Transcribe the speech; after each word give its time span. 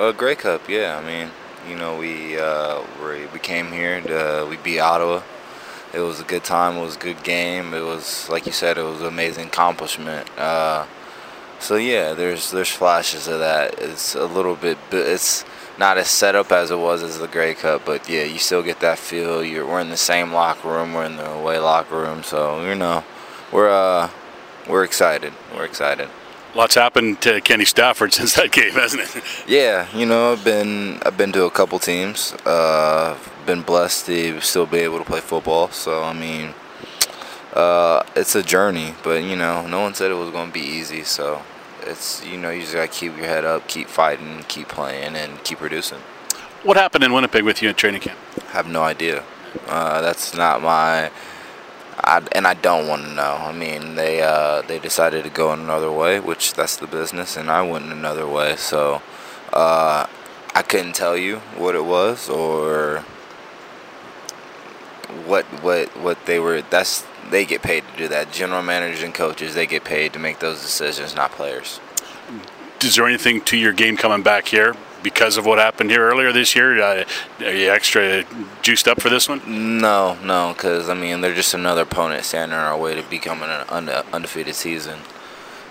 Uh, 0.00 0.12
Grey 0.12 0.34
Cup, 0.34 0.66
yeah. 0.66 0.96
I 0.96 1.06
mean, 1.06 1.30
you 1.68 1.76
know, 1.76 1.98
we 1.98 2.38
uh, 2.38 2.82
we, 3.04 3.26
we 3.26 3.38
came 3.38 3.70
here. 3.70 4.00
To, 4.00 4.46
we 4.48 4.56
beat 4.56 4.80
Ottawa. 4.80 5.20
It 5.92 5.98
was 6.00 6.20
a 6.20 6.24
good 6.24 6.42
time. 6.42 6.78
It 6.78 6.80
was 6.80 6.96
a 6.96 6.98
good 6.98 7.22
game. 7.22 7.74
It 7.74 7.82
was, 7.82 8.26
like 8.30 8.46
you 8.46 8.52
said, 8.52 8.78
it 8.78 8.82
was 8.82 9.02
an 9.02 9.08
amazing 9.08 9.48
accomplishment. 9.48 10.26
Uh, 10.38 10.86
so 11.58 11.76
yeah, 11.76 12.14
there's 12.14 12.50
there's 12.50 12.70
flashes 12.70 13.28
of 13.28 13.40
that. 13.40 13.78
It's 13.78 14.14
a 14.14 14.24
little 14.24 14.56
bit. 14.56 14.78
It's 14.90 15.44
not 15.76 15.98
as 15.98 16.08
set 16.08 16.34
up 16.34 16.50
as 16.50 16.70
it 16.70 16.78
was 16.78 17.02
as 17.02 17.18
the 17.18 17.28
Grey 17.28 17.52
Cup, 17.52 17.84
but 17.84 18.08
yeah, 18.08 18.24
you 18.24 18.38
still 18.38 18.62
get 18.62 18.80
that 18.80 18.98
feel. 18.98 19.44
You're 19.44 19.66
we're 19.66 19.82
in 19.82 19.90
the 19.90 19.98
same 19.98 20.32
locker 20.32 20.68
room. 20.68 20.94
We're 20.94 21.04
in 21.04 21.16
the 21.16 21.30
away 21.30 21.58
locker 21.58 21.96
room, 21.96 22.22
so 22.22 22.66
you 22.66 22.74
know, 22.74 23.04
we're 23.52 23.68
uh, 23.68 24.08
we're 24.66 24.84
excited. 24.84 25.34
We're 25.54 25.66
excited. 25.66 26.08
Lots 26.54 26.74
happened 26.74 27.20
to 27.22 27.40
Kenny 27.40 27.64
Stafford 27.64 28.12
since 28.18 28.34
that 28.34 28.50
game, 28.50 28.72
hasn't 28.72 29.02
it? 29.02 29.24
Yeah, 29.46 29.86
you 29.96 30.06
know, 30.06 30.32
I've 30.32 30.44
been 30.44 31.00
I've 31.04 31.16
been 31.16 31.32
to 31.32 31.44
a 31.44 31.50
couple 31.50 31.78
teams. 31.78 32.32
Uh, 32.44 33.16
been 33.46 33.62
blessed 33.62 34.06
to 34.06 34.40
still 34.40 34.66
be 34.66 34.78
able 34.78 34.98
to 34.98 35.04
play 35.04 35.20
football. 35.20 35.68
So 35.70 36.02
I 36.02 36.12
mean, 36.12 36.54
uh, 37.54 38.02
it's 38.16 38.34
a 38.34 38.42
journey, 38.42 38.94
but 39.02 39.22
you 39.22 39.36
know, 39.36 39.66
no 39.66 39.80
one 39.80 39.94
said 39.94 40.10
it 40.10 40.14
was 40.14 40.30
going 40.30 40.48
to 40.48 40.52
be 40.52 40.60
easy. 40.60 41.04
So 41.04 41.42
it's 41.82 42.24
you 42.24 42.36
know, 42.36 42.50
you 42.50 42.62
just 42.62 42.74
got 42.74 42.90
to 42.90 42.98
keep 42.98 43.16
your 43.16 43.26
head 43.26 43.44
up, 43.44 43.68
keep 43.68 43.88
fighting, 43.88 44.44
keep 44.48 44.68
playing, 44.68 45.16
and 45.16 45.42
keep 45.44 45.58
producing. 45.58 45.98
What 46.62 46.76
happened 46.76 47.04
in 47.04 47.12
Winnipeg 47.12 47.44
with 47.44 47.62
you 47.62 47.70
at 47.70 47.76
training 47.76 48.02
camp? 48.02 48.18
I 48.48 48.52
have 48.52 48.68
no 48.68 48.82
idea. 48.82 49.24
Uh, 49.66 50.00
that's 50.00 50.34
not 50.34 50.62
my. 50.62 51.10
I, 52.04 52.26
and 52.32 52.46
I 52.46 52.54
don't 52.54 52.88
want 52.88 53.04
to 53.04 53.10
know. 53.12 53.36
I 53.40 53.52
mean, 53.52 53.94
they 53.94 54.22
uh, 54.22 54.62
they 54.62 54.78
decided 54.78 55.24
to 55.24 55.30
go 55.30 55.52
another 55.52 55.90
way, 55.90 56.20
which 56.20 56.54
that's 56.54 56.76
the 56.76 56.86
business, 56.86 57.36
and 57.36 57.50
I 57.50 57.62
went 57.62 57.92
another 57.92 58.26
way. 58.26 58.56
So 58.56 59.02
uh, 59.52 60.06
I 60.54 60.62
couldn't 60.62 60.94
tell 60.94 61.16
you 61.16 61.38
what 61.56 61.74
it 61.74 61.84
was 61.84 62.28
or 62.28 63.04
what 65.26 65.44
what 65.62 65.88
what 65.96 66.26
they 66.26 66.38
were. 66.38 66.62
That's 66.62 67.04
they 67.30 67.44
get 67.44 67.62
paid 67.62 67.84
to 67.92 67.98
do 67.98 68.08
that. 68.08 68.32
General 68.32 68.62
managers 68.62 69.02
and 69.02 69.14
coaches 69.14 69.54
they 69.54 69.66
get 69.66 69.84
paid 69.84 70.12
to 70.12 70.18
make 70.18 70.38
those 70.40 70.60
decisions, 70.60 71.14
not 71.14 71.32
players. 71.32 71.80
Is 72.82 72.96
there 72.96 73.06
anything 73.06 73.42
to 73.42 73.56
your 73.56 73.72
game 73.72 73.96
coming 73.96 74.22
back 74.22 74.48
here 74.48 74.74
because 75.02 75.36
of 75.36 75.46
what 75.46 75.58
happened 75.58 75.90
here 75.90 76.08
earlier 76.08 76.32
this 76.32 76.54
year? 76.54 76.80
Uh, 76.80 77.04
are 77.40 77.54
you 77.54 77.70
extra 77.70 78.24
juiced 78.62 78.88
up 78.88 79.00
for 79.00 79.08
this 79.08 79.28
one? 79.28 79.78
No, 79.78 80.18
no, 80.22 80.52
because 80.54 80.88
I 80.88 80.94
mean 80.94 81.20
they're 81.20 81.34
just 81.34 81.54
another 81.54 81.82
opponent 81.82 82.24
standing 82.24 82.56
in 82.56 82.64
our 82.64 82.78
way 82.78 82.94
to 82.94 83.02
becoming 83.02 83.48
an 83.48 83.64
unde- 83.68 84.04
undefeated 84.12 84.54
season. 84.54 85.00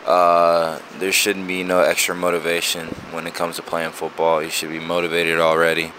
Uh, 0.06 0.80
there 0.98 1.12
shouldn't 1.12 1.48
be 1.48 1.64
no 1.64 1.82
extra 1.82 2.16
motivation 2.16 2.88
when 3.12 3.28
it 3.28 3.34
comes 3.34 3.58
to 3.58 3.62
playing 3.62 3.92
football. 3.92 4.42
You 4.42 4.50
should 4.50 4.70
be 4.70 4.80
motivated 4.80 5.40
already. 5.40 5.92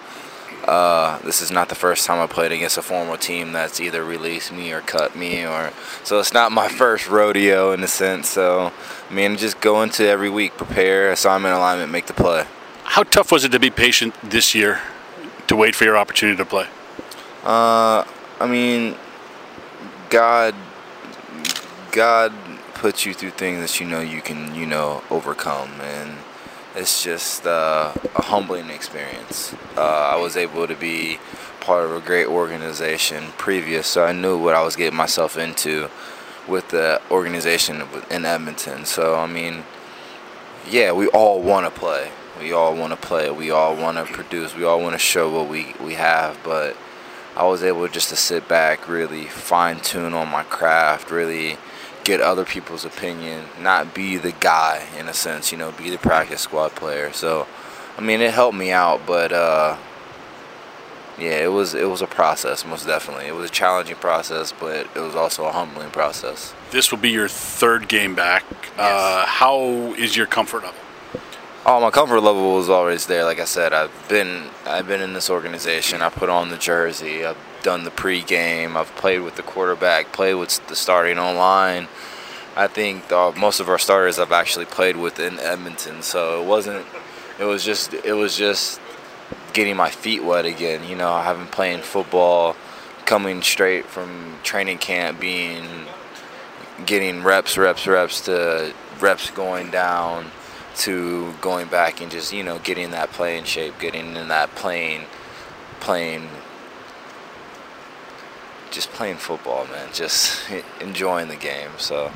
Uh, 0.65 1.19
this 1.20 1.41
is 1.41 1.50
not 1.50 1.69
the 1.69 1.75
first 1.75 2.06
time 2.06 2.20
I 2.20 2.27
played 2.27 2.53
against 2.53 2.77
a 2.77 2.83
former 2.83 3.17
team 3.17 3.53
that's 3.53 3.81
either 3.81 4.05
released 4.05 4.53
me 4.53 4.72
or 4.72 4.81
cut 4.81 5.17
me, 5.17 5.47
or 5.47 5.72
so 6.05 6.19
it's 6.19 6.34
not 6.34 6.53
my 6.53 6.69
first 6.83 7.09
rodeo 7.09 7.72
in 7.72 7.83
a 7.83 7.89
sense. 7.89 8.28
So, 8.28 8.72
I 9.09 9.12
mean, 9.12 9.37
just 9.37 9.61
go 9.61 9.83
into 9.83 10.06
every 10.06 10.28
week, 10.28 10.56
prepare, 10.56 11.12
assignment, 11.12 11.55
alignment, 11.55 11.91
make 11.91 12.06
the 12.06 12.12
play. 12.12 12.47
How 12.95 13.05
tough 13.05 13.31
was 13.31 13.45
it 13.45 13.53
to 13.53 13.61
be 13.61 13.71
patient 13.71 14.17
this 14.21 14.53
year 14.53 14.81
to 15.47 15.55
wait 15.55 15.77
for 15.77 15.85
your 15.85 15.97
opportunity 15.97 16.37
to 16.39 16.45
play? 16.45 16.67
Uh, 17.45 18.03
I 18.41 18.49
mean, 18.49 18.97
God, 20.09 20.57
God 21.93 22.33
puts 22.75 23.07
you 23.07 23.15
through 23.15 23.31
things 23.31 23.61
that 23.61 23.79
you 23.79 23.87
know 23.87 24.01
you 24.01 24.21
can, 24.21 24.57
you 24.57 24.67
know, 24.67 25.05
overcome, 25.09 25.81
and 25.81 26.19
it's 26.75 27.05
just 27.05 27.47
uh, 27.47 27.93
a 28.17 28.23
humbling 28.23 28.71
experience. 28.71 29.55
Uh, 29.77 29.83
I 29.83 30.17
was 30.17 30.37
able 30.37 30.67
to 30.67 30.75
be 30.75 31.21
part 31.61 31.85
of 31.85 31.93
a 31.93 32.01
great 32.01 32.27
organization 32.27 33.27
previous, 33.39 33.87
so 33.87 34.03
I 34.03 34.11
knew 34.11 34.37
what 34.37 34.57
I 34.57 34.65
was 34.65 34.75
getting 34.75 34.97
myself 34.97 35.39
into 35.39 35.91
with 36.49 36.71
the 36.71 37.00
organization 37.09 37.84
in 38.11 38.25
Edmonton. 38.25 38.84
So, 38.84 39.15
I 39.15 39.29
mean, 39.29 39.62
yeah, 40.69 40.91
we 40.91 41.06
all 41.11 41.41
want 41.41 41.73
to 41.73 41.81
play. 41.81 42.11
We 42.41 42.53
all 42.53 42.75
want 42.75 42.93
to 42.93 42.97
play. 42.97 43.31
We 43.31 43.51
all 43.51 43.77
want 43.77 43.99
to 43.99 44.12
produce. 44.12 44.55
We 44.55 44.65
all 44.65 44.81
want 44.81 44.95
to 44.95 44.99
show 44.99 45.31
what 45.31 45.49
we, 45.49 45.75
we 45.81 45.95
have. 45.95 46.39
But 46.43 46.77
I 47.37 47.47
was 47.47 47.62
able 47.62 47.87
just 47.89 48.09
to 48.09 48.17
sit 48.17 48.49
back, 48.49 48.89
really 48.89 49.25
fine 49.25 49.81
tune 49.81 50.15
on 50.15 50.28
my 50.28 50.43
craft, 50.43 51.11
really 51.11 51.59
get 52.05 52.21
other 52.21 52.45
people's 52.45 52.84
opinion, 52.84 53.45
not 53.61 53.95
be 53.95 54.17
the 54.17 54.33
guy 54.33 54.87
in 54.99 55.09
a 55.09 55.15
sense, 55.15 55.53
you 55.53 55.59
know, 55.59 55.73
be 55.73 55.91
the 55.91 55.99
practice 55.99 56.41
squad 56.41 56.71
player. 56.71 57.12
So, 57.12 57.47
I 57.97 58.00
mean, 58.00 58.21
it 58.21 58.33
helped 58.33 58.56
me 58.56 58.73
out, 58.73 59.03
but 59.06 59.33
uh, 59.33 59.77
yeah, 61.19 61.45
it 61.45 61.53
was 61.53 61.75
it 61.75 61.89
was 61.89 62.00
a 62.00 62.06
process, 62.06 62.65
most 62.65 62.87
definitely. 62.87 63.27
It 63.27 63.34
was 63.34 63.50
a 63.50 63.53
challenging 63.53 63.97
process, 63.97 64.53
but 64.59 64.89
it 64.95 65.00
was 65.00 65.15
also 65.15 65.45
a 65.45 65.53
humbling 65.53 65.91
process. 65.91 66.55
This 66.71 66.91
will 66.91 66.99
be 66.99 67.11
your 67.11 67.29
third 67.29 67.89
game 67.89 68.15
back. 68.15 68.45
Yes. 68.50 68.79
Uh, 68.79 69.27
how 69.27 69.61
is 69.95 70.17
your 70.17 70.27
comfort 70.27 70.62
level? 70.62 70.81
Oh, 71.72 71.78
my 71.78 71.91
comfort 71.91 72.20
level 72.20 72.56
was 72.56 72.69
always 72.69 73.06
there. 73.06 73.22
Like 73.22 73.38
I 73.38 73.44
said, 73.44 73.72
I've 73.72 73.92
been 74.08 74.48
I've 74.66 74.88
been 74.88 75.00
in 75.00 75.12
this 75.12 75.31
organization. 75.31 76.03
I 76.03 76.08
put 76.08 76.28
on 76.28 76.48
the 76.48 76.56
jersey. 76.56 77.25
I've 77.25 77.38
done 77.62 77.84
the 77.84 77.92
pregame. 77.92 78.75
I've 78.75 78.92
played 78.97 79.20
with 79.20 79.36
the 79.36 79.44
quarterback. 79.44 80.10
Played 80.10 80.34
with 80.34 80.66
the 80.66 80.75
starting 80.75 81.16
O-line. 81.16 81.86
I 82.56 82.66
think 82.66 83.06
the, 83.06 83.32
most 83.38 83.60
of 83.60 83.69
our 83.69 83.78
starters 83.78 84.19
I've 84.19 84.32
actually 84.32 84.64
played 84.64 84.97
with 84.97 85.20
in 85.20 85.38
Edmonton. 85.38 86.03
So 86.03 86.42
it 86.42 86.47
wasn't. 86.48 86.84
It 87.38 87.44
was 87.44 87.64
just. 87.64 87.94
It 87.94 88.14
was 88.14 88.37
just 88.37 88.81
getting 89.52 89.76
my 89.76 89.91
feet 89.91 90.25
wet 90.25 90.47
again. 90.47 90.82
You 90.82 90.97
know, 90.97 91.12
I 91.12 91.22
haven't 91.22 91.52
played 91.52 91.82
football, 91.82 92.56
coming 93.06 93.42
straight 93.42 93.84
from 93.84 94.38
training 94.42 94.78
camp, 94.78 95.20
being 95.20 95.69
getting 96.84 97.22
reps, 97.22 97.56
reps, 97.56 97.87
reps 97.87 98.22
to 98.22 98.75
reps 98.98 99.31
going 99.31 99.70
down 99.70 100.32
to 100.76 101.32
going 101.41 101.69
back 101.69 102.00
and 102.00 102.10
just 102.10 102.32
you 102.32 102.42
know 102.42 102.58
getting 102.60 102.91
that 102.91 103.10
playing 103.10 103.44
shape, 103.44 103.78
getting 103.78 104.16
in 104.16 104.28
that 104.28 104.54
playing, 104.54 105.04
playing, 105.81 106.28
just 108.70 108.91
playing 108.91 109.16
football, 109.16 109.66
man. 109.66 109.88
Just 109.92 110.42
enjoying 110.81 111.28
the 111.28 111.36
game. 111.36 111.70
So. 111.78 112.10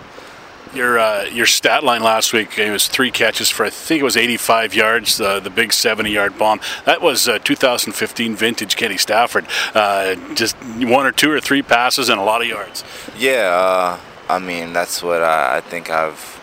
Your 0.73 0.99
uh, 0.99 1.25
your 1.25 1.47
stat 1.47 1.85
line 1.85 2.03
last 2.03 2.33
week 2.33 2.59
it 2.59 2.71
was 2.73 2.89
three 2.89 3.13
catches 3.13 3.49
for 3.49 3.65
I 3.65 3.71
think 3.71 4.01
it 4.01 4.03
was 4.03 4.17
85 4.17 4.75
yards, 4.75 5.21
uh, 5.21 5.39
the 5.39 5.51
big 5.51 5.73
70 5.73 6.11
yard 6.11 6.37
bomb. 6.37 6.61
That 6.85 7.01
was 7.01 7.29
uh, 7.29 7.39
2015 7.39 8.35
vintage 8.35 8.75
Kenny 8.75 8.97
Stafford. 8.97 9.47
Uh, 9.73 10.17
just 10.35 10.57
one 10.57 11.07
or 11.07 11.13
two 11.13 11.31
or 11.31 11.41
three 11.41 11.63
passes 11.63 12.09
and 12.09 12.19
a 12.19 12.25
lot 12.25 12.41
of 12.41 12.49
yards. 12.49 12.83
Yeah, 13.17 13.51
uh, 13.55 14.01
I 14.29 14.39
mean 14.41 14.73
that's 14.73 15.01
what 15.01 15.23
I, 15.23 15.59
I 15.59 15.61
think 15.61 15.91
I've 15.91 16.34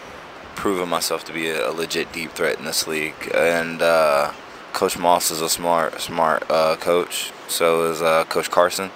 proven 0.62 0.88
myself 0.88 1.24
to 1.26 1.34
be 1.34 1.50
a, 1.50 1.72
legit 1.72 2.14
deep 2.14 2.30
threat 2.34 2.60
in 2.60 2.66
this 2.66 2.86
league. 2.86 3.32
And 3.34 3.82
uh, 3.82 4.32
Coach 4.74 4.96
Maas 4.96 5.32
is 5.32 5.42
a 5.42 5.50
smart, 5.50 6.00
smart 6.00 6.44
uh, 6.52 6.76
coach. 6.76 7.32
So 7.48 7.90
is 7.92 8.00
uh, 8.04 8.26
Coach 8.26 8.52
Carson. 8.52 8.92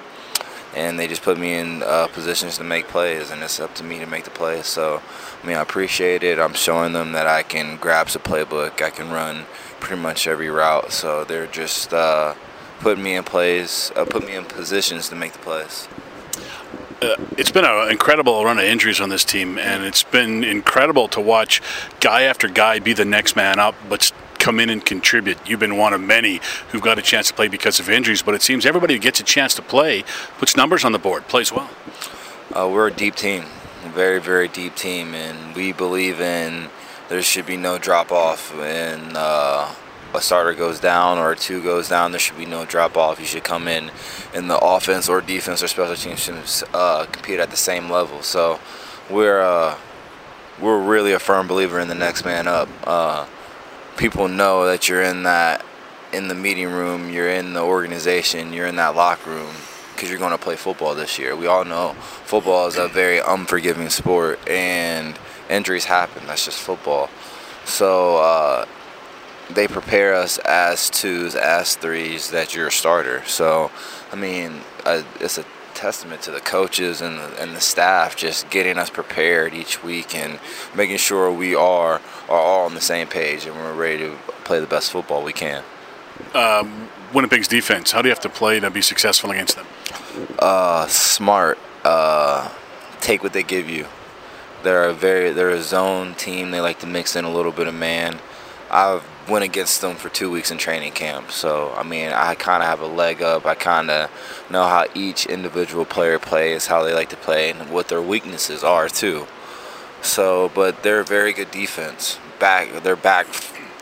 And 0.75 0.99
they 0.99 1.07
just 1.07 1.23
put 1.23 1.39
me 1.39 1.55
in 1.55 1.81
uh, 1.81 2.05
positions 2.07 2.57
to 2.59 2.63
make 2.63 2.87
plays, 2.87 3.31
and 3.31 3.41
it's 3.41 3.59
up 3.59 3.73
to 3.75 3.83
me 3.83 3.97
to 3.97 4.05
make 4.05 4.25
the 4.25 4.29
plays. 4.29 4.67
So, 4.67 5.01
I 5.41 5.47
mean, 5.47 5.55
I 5.55 5.61
appreciate 5.61 6.21
it. 6.21 6.37
I'm 6.37 6.53
showing 6.53 6.93
them 6.93 7.13
that 7.13 7.25
I 7.25 7.41
can 7.41 7.77
grab 7.77 8.09
the 8.09 8.19
playbook. 8.19 8.83
I 8.83 8.91
can 8.91 9.09
run 9.09 9.45
pretty 9.79 10.01
much 10.01 10.27
every 10.27 10.49
route. 10.49 10.91
So 10.91 11.23
they're 11.23 11.47
just 11.47 11.93
uh, 11.93 12.35
putting 12.81 13.03
me 13.03 13.15
in 13.15 13.23
plays, 13.23 13.91
put 13.95 14.23
me 14.23 14.35
in 14.35 14.45
positions 14.45 15.09
to 15.09 15.15
make 15.15 15.33
the 15.33 15.39
plays 15.39 15.87
uh, 17.01 17.15
it's 17.37 17.51
been 17.51 17.65
an 17.65 17.89
incredible 17.89 18.43
run 18.43 18.57
of 18.57 18.63
injuries 18.63 19.01
on 19.01 19.09
this 19.09 19.25
team, 19.25 19.57
and 19.57 19.83
it's 19.83 20.03
been 20.03 20.43
incredible 20.43 21.07
to 21.09 21.21
watch 21.21 21.61
guy 21.99 22.23
after 22.23 22.47
guy 22.47 22.79
be 22.79 22.93
the 22.93 23.05
next 23.05 23.35
man 23.35 23.59
up, 23.59 23.75
but 23.89 24.11
come 24.39 24.59
in 24.59 24.69
and 24.69 24.85
contribute. 24.85 25.37
You've 25.47 25.59
been 25.59 25.77
one 25.77 25.93
of 25.93 26.01
many 26.01 26.39
who've 26.69 26.81
got 26.81 26.99
a 26.99 27.01
chance 27.01 27.27
to 27.29 27.33
play 27.33 27.47
because 27.47 27.79
of 27.79 27.89
injuries, 27.89 28.21
but 28.21 28.35
it 28.35 28.41
seems 28.41 28.65
everybody 28.65 28.93
who 28.93 28.99
gets 28.99 29.19
a 29.19 29.23
chance 29.23 29.55
to 29.55 29.61
play 29.61 30.03
puts 30.37 30.55
numbers 30.55 30.85
on 30.85 30.91
the 30.91 30.99
board, 30.99 31.27
plays 31.27 31.51
well. 31.51 31.69
Uh, 32.53 32.69
we're 32.71 32.87
a 32.87 32.93
deep 32.93 33.15
team, 33.15 33.43
a 33.83 33.89
very, 33.89 34.21
very 34.21 34.47
deep 34.47 34.75
team, 34.75 35.13
and 35.13 35.55
we 35.55 35.71
believe 35.73 36.21
in 36.21 36.69
there 37.09 37.21
should 37.21 37.45
be 37.45 37.57
no 37.57 37.77
drop 37.77 38.11
off 38.11 38.53
in. 38.53 39.11
Uh, 39.15 39.73
a 40.15 40.21
starter 40.21 40.53
goes 40.53 40.79
down 40.79 41.17
or 41.17 41.31
a 41.31 41.35
two 41.35 41.61
goes 41.61 41.89
down, 41.89 42.11
there 42.11 42.19
should 42.19 42.37
be 42.37 42.45
no 42.45 42.65
drop 42.65 42.97
off. 42.97 43.19
You 43.19 43.25
should 43.25 43.43
come 43.43 43.67
in 43.67 43.91
in 44.33 44.47
the 44.47 44.57
offense 44.57 45.09
or 45.09 45.21
defense 45.21 45.61
or 45.61 45.67
special 45.67 45.95
teams 45.95 46.19
should 46.19 46.67
uh, 46.73 47.05
compete 47.11 47.39
at 47.39 47.51
the 47.51 47.57
same 47.57 47.89
level. 47.89 48.21
So 48.21 48.59
we're 49.09 49.41
uh, 49.41 49.77
we're 50.59 50.81
really 50.81 51.13
a 51.13 51.19
firm 51.19 51.47
believer 51.47 51.79
in 51.79 51.87
the 51.87 51.95
next 51.95 52.25
man 52.25 52.47
up. 52.47 52.69
Uh, 52.83 53.25
people 53.97 54.27
know 54.27 54.65
that 54.65 54.89
you're 54.89 55.03
in 55.03 55.23
that 55.23 55.65
in 56.13 56.27
the 56.27 56.35
meeting 56.35 56.69
room, 56.69 57.09
you're 57.11 57.29
in 57.29 57.53
the 57.53 57.61
organization, 57.61 58.53
you're 58.53 58.67
in 58.67 58.77
that 58.77 58.95
locker 58.95 59.29
room 59.29 59.53
because 59.93 60.09
you're 60.09 60.19
going 60.19 60.31
to 60.31 60.37
play 60.37 60.55
football 60.55 60.93
this 60.95 61.17
year. 61.17 61.35
We 61.35 61.47
all 61.47 61.65
know 61.65 61.93
football 61.93 62.67
is 62.67 62.77
a 62.77 62.87
very 62.87 63.19
unforgiving 63.19 63.89
sport 63.89 64.39
and 64.47 65.17
injuries 65.49 65.85
happen. 65.85 66.27
That's 66.27 66.45
just 66.45 66.59
football. 66.59 67.09
So 67.65 68.17
uh, 68.17 68.65
they 69.49 69.67
prepare 69.67 70.13
us 70.15 70.37
as 70.39 70.89
twos, 70.89 71.35
as 71.35 71.75
threes 71.75 72.31
that 72.31 72.55
you're 72.55 72.67
a 72.67 72.71
starter. 72.71 73.23
So, 73.25 73.71
I 74.11 74.15
mean, 74.15 74.61
uh, 74.85 75.03
it's 75.19 75.37
a 75.37 75.45
testament 75.73 76.21
to 76.23 76.31
the 76.31 76.39
coaches 76.39 77.01
and 77.01 77.17
the, 77.19 77.41
and 77.41 77.55
the 77.55 77.61
staff 77.61 78.15
just 78.15 78.49
getting 78.49 78.77
us 78.77 78.89
prepared 78.89 79.53
each 79.53 79.83
week 79.83 80.15
and 80.15 80.39
making 80.73 80.97
sure 80.97 81.31
we 81.31 81.53
are 81.53 82.01
are 82.29 82.39
all 82.39 82.65
on 82.65 82.73
the 82.73 82.81
same 82.81 83.07
page 83.07 83.45
and 83.45 83.55
we're 83.55 83.73
ready 83.73 83.97
to 83.97 84.15
play 84.45 84.59
the 84.59 84.65
best 84.65 84.91
football 84.91 85.21
we 85.23 85.33
can. 85.33 85.63
Um, 86.33 86.89
Winnipeg's 87.13 87.47
defense. 87.47 87.91
How 87.91 88.01
do 88.01 88.07
you 88.07 88.13
have 88.13 88.21
to 88.21 88.29
play 88.29 88.59
to 88.59 88.71
be 88.71 88.81
successful 88.81 89.31
against 89.31 89.57
them? 89.57 89.67
Uh, 90.39 90.87
smart. 90.87 91.59
Uh, 91.83 92.49
take 93.01 93.21
what 93.21 93.33
they 93.33 93.43
give 93.43 93.69
you. 93.69 93.85
They're 94.63 94.89
a 94.89 94.93
very 94.93 95.31
they're 95.31 95.49
a 95.49 95.61
zone 95.61 96.15
team. 96.15 96.51
They 96.51 96.61
like 96.61 96.79
to 96.79 96.87
mix 96.87 97.15
in 97.15 97.25
a 97.25 97.31
little 97.31 97.51
bit 97.51 97.67
of 97.67 97.75
man. 97.75 98.19
I've 98.71 99.03
went 99.27 99.43
against 99.43 99.81
them 99.81 99.95
for 99.95 100.09
two 100.09 100.29
weeks 100.29 100.51
in 100.51 100.57
training 100.57 100.93
camp. 100.93 101.31
So, 101.31 101.73
I 101.75 101.83
mean, 101.83 102.11
I 102.11 102.35
kind 102.35 102.61
of 102.61 102.69
have 102.69 102.81
a 102.81 102.87
leg 102.87 103.21
up. 103.21 103.45
I 103.45 103.55
kind 103.55 103.89
of 103.89 104.09
know 104.49 104.63
how 104.63 104.85
each 104.93 105.25
individual 105.25 105.85
player 105.85 106.19
plays, 106.19 106.67
how 106.67 106.83
they 106.83 106.93
like 106.93 107.09
to 107.09 107.17
play, 107.17 107.49
and 107.49 107.69
what 107.69 107.87
their 107.87 108.01
weaknesses 108.01 108.63
are, 108.63 108.89
too. 108.89 109.27
So, 110.01 110.51
but 110.53 110.83
they're 110.83 110.99
a 110.99 111.05
very 111.05 111.33
good 111.33 111.51
defense. 111.51 112.19
Back, 112.39 112.83
their 112.83 112.95
back 112.95 113.27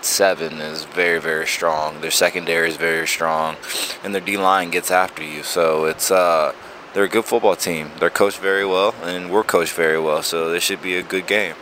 seven 0.02 0.62
is 0.62 0.86
very, 0.86 1.20
very 1.20 1.48
strong. 1.48 2.02
Their 2.02 2.12
secondary 2.12 2.70
is 2.70 2.78
very 2.78 3.08
strong, 3.08 3.58
and 4.04 4.14
their 4.14 4.22
D 4.22 4.38
line 4.38 4.70
gets 4.70 4.92
after 4.92 5.24
you. 5.24 5.44
So 5.44 5.86
it's 5.86 6.12
uh, 6.12 6.54
they're 6.94 7.06
a 7.06 7.10
good 7.10 7.26
football 7.26 7.56
team. 7.56 7.92
They're 8.00 8.10
coached 8.10 8.40
very 8.40 8.66
well, 8.66 8.94
and 9.04 9.32
we're 9.32 9.44
coached 9.44 9.74
very 9.74 10.00
well. 10.00 10.22
So 10.22 10.50
this 10.50 10.64
should 10.64 10.82
be 10.82 10.96
a 10.96 11.04
good 11.04 11.28
game. 11.28 11.56